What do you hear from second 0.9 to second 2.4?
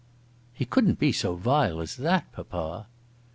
be so vile as that,